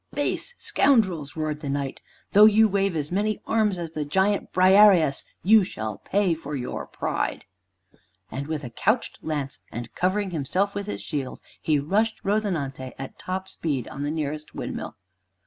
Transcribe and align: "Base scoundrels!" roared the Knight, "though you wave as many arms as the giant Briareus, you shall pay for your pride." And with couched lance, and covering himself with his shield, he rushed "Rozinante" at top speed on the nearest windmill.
"Base 0.15 0.55
scoundrels!" 0.57 1.35
roared 1.35 1.59
the 1.59 1.69
Knight, 1.69 2.01
"though 2.31 2.45
you 2.45 2.67
wave 2.67 2.95
as 2.95 3.11
many 3.11 3.39
arms 3.45 3.77
as 3.77 3.91
the 3.91 4.03
giant 4.03 4.51
Briareus, 4.51 5.23
you 5.43 5.63
shall 5.63 5.99
pay 5.99 6.33
for 6.33 6.55
your 6.55 6.87
pride." 6.87 7.45
And 8.31 8.47
with 8.47 8.65
couched 8.75 9.19
lance, 9.21 9.59
and 9.71 9.93
covering 9.93 10.31
himself 10.31 10.73
with 10.73 10.87
his 10.87 11.03
shield, 11.03 11.39
he 11.61 11.77
rushed 11.77 12.19
"Rozinante" 12.23 12.93
at 12.97 13.19
top 13.19 13.47
speed 13.47 13.87
on 13.89 14.01
the 14.01 14.09
nearest 14.09 14.55
windmill. 14.55 14.95